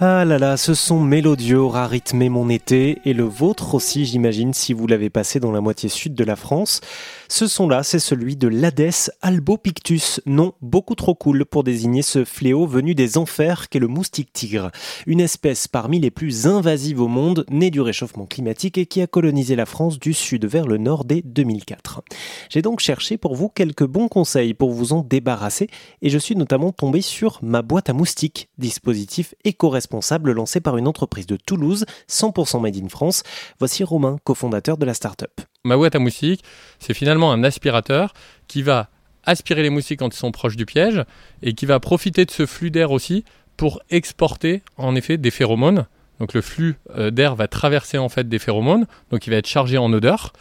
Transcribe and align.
Ah 0.00 0.24
là 0.24 0.38
là, 0.38 0.56
ce 0.56 0.74
son 0.74 1.00
mélodieux 1.00 1.58
aura 1.58 1.88
rythmé 1.88 2.28
mon 2.28 2.48
été 2.50 3.00
et 3.04 3.12
le 3.12 3.24
vôtre 3.24 3.74
aussi, 3.74 4.04
j'imagine, 4.04 4.54
si 4.54 4.72
vous 4.72 4.86
l'avez 4.86 5.10
passé 5.10 5.40
dans 5.40 5.50
la 5.50 5.60
moitié 5.60 5.88
sud 5.88 6.14
de 6.14 6.22
la 6.22 6.36
France. 6.36 6.80
Ce 7.26 7.48
son-là, 7.48 7.82
c'est 7.82 7.98
celui 7.98 8.36
de 8.36 8.46
l'Hadès 8.46 9.10
albopictus, 9.22 10.20
nom 10.24 10.52
beaucoup 10.62 10.94
trop 10.94 11.16
cool 11.16 11.44
pour 11.44 11.64
désigner 11.64 12.02
ce 12.02 12.24
fléau 12.24 12.64
venu 12.64 12.94
des 12.94 13.18
enfers 13.18 13.68
qu'est 13.68 13.80
le 13.80 13.88
moustique 13.88 14.32
tigre, 14.32 14.70
une 15.08 15.18
espèce 15.18 15.66
parmi 15.66 15.98
les 15.98 16.12
plus 16.12 16.46
invasives 16.46 17.00
au 17.00 17.08
monde, 17.08 17.44
née 17.50 17.72
du 17.72 17.80
réchauffement 17.80 18.26
climatique 18.26 18.78
et 18.78 18.86
qui 18.86 19.02
a 19.02 19.08
colonisé 19.08 19.56
la 19.56 19.66
France 19.66 19.98
du 19.98 20.14
sud 20.14 20.46
vers 20.46 20.68
le 20.68 20.78
nord 20.78 21.06
dès 21.06 21.22
2004. 21.22 22.02
J'ai 22.50 22.62
donc 22.62 22.78
cherché 22.78 23.18
pour 23.18 23.34
vous 23.34 23.48
quelques 23.48 23.86
bons 23.86 24.06
conseils 24.06 24.54
pour 24.54 24.70
vous 24.70 24.92
en 24.92 25.02
débarrasser 25.02 25.66
et 26.02 26.08
je 26.08 26.18
suis 26.18 26.36
notamment 26.36 26.70
tombé 26.70 27.00
sur 27.00 27.40
ma 27.42 27.62
boîte 27.62 27.90
à 27.90 27.94
moustiques, 27.94 28.48
dispositif 28.58 29.34
éco-responsable 29.42 29.87
responsable 29.88 30.32
lancé 30.32 30.60
par 30.60 30.76
une 30.76 30.86
entreprise 30.86 31.26
de 31.26 31.36
Toulouse, 31.36 31.86
100% 32.10 32.60
made 32.60 32.76
in 32.76 32.90
France. 32.90 33.22
Voici 33.58 33.84
Romain, 33.84 34.18
cofondateur 34.22 34.76
de 34.76 34.84
la 34.84 34.92
start-up. 34.92 35.40
Ma 35.64 35.78
boîte 35.78 35.94
à 35.94 35.98
moustiques, 35.98 36.44
c'est 36.78 36.92
finalement 36.92 37.32
un 37.32 37.42
aspirateur 37.42 38.12
qui 38.48 38.60
va 38.60 38.90
aspirer 39.24 39.62
les 39.62 39.70
moustiques 39.70 40.00
quand 40.00 40.14
ils 40.14 40.18
sont 40.18 40.30
proches 40.30 40.56
du 40.56 40.66
piège 40.66 41.02
et 41.42 41.54
qui 41.54 41.64
va 41.64 41.80
profiter 41.80 42.26
de 42.26 42.30
ce 42.30 42.44
flux 42.44 42.70
d'air 42.70 42.90
aussi 42.90 43.24
pour 43.56 43.80
exporter 43.88 44.62
en 44.76 44.94
effet 44.94 45.16
des 45.16 45.30
phéromones. 45.30 45.86
Donc 46.20 46.34
le 46.34 46.42
flux 46.42 46.76
euh, 46.98 47.10
d'air 47.10 47.34
va 47.34 47.48
traverser 47.48 47.96
en 47.96 48.10
fait 48.10 48.28
des 48.28 48.38
phéromones, 48.38 48.86
donc 49.10 49.26
il 49.26 49.30
va 49.30 49.36
être 49.36 49.48
chargé 49.48 49.78
en 49.78 49.90
odeur. 49.90 50.34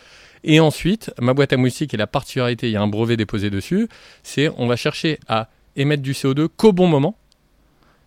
Et 0.44 0.60
ensuite, 0.60 1.14
ma 1.22 1.34
boîte 1.34 1.54
à 1.54 1.58
moustiques 1.58 1.94
et 1.94 1.98
la 1.98 2.08
particularité, 2.08 2.68
il 2.68 2.74
y 2.74 2.76
a 2.76 2.82
un 2.82 2.88
brevet 2.88 3.16
déposé 3.16 3.50
dessus, 3.50 3.88
c'est 4.24 4.50
on 4.58 4.68
va 4.68 4.76
chercher 4.76 5.20
à 5.30 5.50
émettre 5.78 6.04
du 6.04 6.12
CO2 6.12 6.50
qu'au 6.50 6.74
bon 6.74 6.88
moment. 6.88 7.18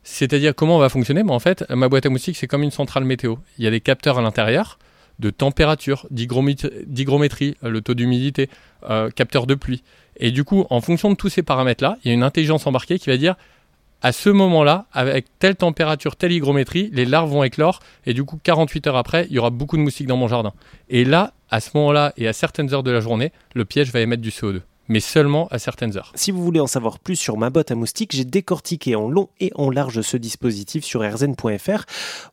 C'est-à-dire 0.03 0.55
comment 0.55 0.77
on 0.77 0.81
va 0.81 0.89
fonctionner? 0.89 1.23
Mais 1.23 1.33
En 1.33 1.39
fait, 1.39 1.69
ma 1.71 1.89
boîte 1.89 2.07
à 2.07 2.11
moustiques, 2.11 2.37
c'est 2.37 2.47
comme 2.47 2.63
une 2.63 2.71
centrale 2.71 3.05
météo. 3.05 3.37
Il 3.59 3.65
y 3.65 3.69
a 3.69 3.71
des 3.71 3.81
capteurs 3.81 4.19
à 4.19 4.23
l'intérieur 4.23 4.79
de 5.19 5.31
température, 5.31 6.07
d'hygrométrie, 6.11 7.57
le 7.63 7.81
taux 7.83 7.95
d'humidité, 7.95 8.49
euh, 8.89 9.11
capteur 9.11 9.47
de 9.47 9.55
pluie. 9.55 9.83
Et 10.17 10.31
du 10.31 10.45
coup, 10.45 10.67
en 10.71 10.81
fonction 10.81 11.11
de 11.11 11.15
tous 11.15 11.29
ces 11.29 11.43
paramètres-là, 11.43 11.99
il 12.03 12.09
y 12.09 12.11
a 12.11 12.15
une 12.15 12.23
intelligence 12.23 12.67
embarquée 12.67 12.99
qui 12.99 13.11
va 13.11 13.19
dire 13.19 13.37
à 14.03 14.13
ce 14.13 14.31
moment-là, 14.31 14.87
avec 14.93 15.27
telle 15.39 15.57
température, 15.57 16.17
telle 16.17 16.33
hygrométrie, 16.33 16.89
les 16.95 17.05
larves 17.05 17.31
vont 17.31 17.45
éclore 17.45 17.81
et 18.07 18.15
du 18.15 18.25
coup, 18.25 18.41
48 18.43 18.87
heures 18.87 18.97
après, 18.97 19.27
il 19.29 19.37
y 19.37 19.39
aura 19.39 19.51
beaucoup 19.51 19.77
de 19.77 19.83
moustiques 19.83 20.07
dans 20.07 20.17
mon 20.17 20.27
jardin. 20.27 20.55
Et 20.89 21.05
là, 21.05 21.35
à 21.51 21.61
ce 21.61 21.71
moment-là 21.75 22.15
et 22.17 22.27
à 22.27 22.33
certaines 22.33 22.73
heures 22.73 22.83
de 22.83 22.91
la 22.91 23.01
journée, 23.01 23.31
le 23.55 23.67
piège 23.67 23.93
va 23.93 24.01
émettre 24.01 24.23
du 24.23 24.31
CO2 24.31 24.63
mais 24.91 25.01
seulement 25.01 25.47
à 25.53 25.59
certaines 25.61 25.97
heures. 25.97 26.13
Si 26.17 26.33
vous 26.33 26.43
voulez 26.43 26.59
en 26.59 26.67
savoir 26.67 26.99
plus 26.99 27.15
sur 27.15 27.39
ma 27.39 27.49
botte 27.49 27.71
à 27.71 27.77
moustiques, 27.77 28.15
j'ai 28.15 28.25
décortiqué 28.25 28.97
en 28.97 29.09
long 29.09 29.29
et 29.39 29.53
en 29.55 29.71
large 29.71 30.01
ce 30.03 30.17
dispositif 30.17 30.85
sur 30.85 31.01
rzn.fr. 31.03 31.85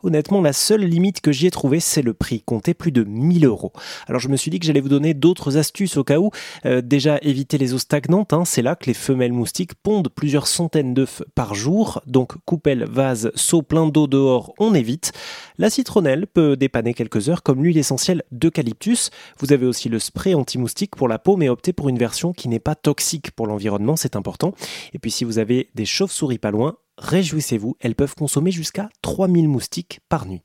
Honnêtement, 0.03 0.41
la 0.41 0.53
seule 0.53 0.81
limite 0.81 1.22
que 1.22 1.31
j'y 1.31 1.45
ai 1.45 1.52
trouvée, 1.52 1.80
c'est 1.80 2.02
le 2.02 2.16
prix, 2.16 2.41
compté 2.41 2.73
plus 2.73 2.91
de 2.91 3.03
1000 3.03 3.45
euros. 3.45 3.72
Alors 4.08 4.19
je 4.19 4.28
me 4.28 4.35
suis 4.35 4.50
dit 4.50 4.59
que 4.59 4.66
j'allais 4.66 4.81
vous 4.81 4.89
donner 4.89 5.13
d'autres 5.13 5.58
astuces 5.58 5.97
au 5.97 6.03
cas 6.03 6.17
où. 6.17 6.31
Euh, 6.66 6.81
déjà, 6.81 7.19
éviter 7.22 7.59
les 7.59 7.75
eaux 7.75 7.80
stagnantes, 7.80 8.33
hein. 8.33 8.44
c'est 8.44 8.63
là 8.63 8.75
que 8.75 8.88
les 8.88 8.95
femelles 8.95 9.33
moustiques 9.33 9.75
pondent 9.75 10.09
plusieurs 10.09 10.47
centaines 10.47 10.95
d'œufs 10.95 11.22
par 11.35 11.53
jour, 11.53 12.02
donc 12.08 12.33
coupelle, 12.45 12.85
vase, 12.89 13.31
seau 13.35 13.61
plein 13.61 13.85
d'eau 13.85 14.08
dehors, 14.08 14.53
on 14.58 14.73
évite. 14.73 15.11
La 15.59 15.69
citronnelle 15.69 16.25
peut 16.25 16.55
dépanner 16.55 16.95
quelques 16.95 17.30
heures, 17.30 17.44
comme 17.44 17.63
l'huile 17.63 17.78
essentielle 17.78 18.23
d'eucalyptus. 18.31 19.11
Vous 19.39 19.53
avez 19.53 19.67
aussi 19.67 19.89
le 19.89 20.00
spray 20.00 20.33
anti-moustique 20.33 20.95
pour 20.95 21.08
la 21.08 21.19
peau, 21.19 21.38
mais 21.38 21.50
optez 21.50 21.72
pour 21.72 21.89
une 21.89 22.00
version 22.00 22.33
n'est 22.48 22.59
pas 22.59 22.76
toxique 22.76 23.31
pour 23.31 23.48
l'environnement, 23.48 23.95
c'est 23.95 24.16
important. 24.16 24.53
Et 24.94 25.00
puis 25.00 25.12
si 25.12 25.23
vous 25.23 25.40
avez 25.40 25.70
des 25.76 25.86
chauves-souris 25.86 26.40
pas 26.40 26.52
loin, 26.52 26.78
réjouissez-vous, 26.98 27.76
elles 27.80 27.95
peuvent 27.95 28.16
consommer 28.16 28.52
jusqu'à 28.52 28.90
3000 29.02 29.48
moustiques 29.48 30.00
par 30.09 30.26
nuit. 30.26 30.44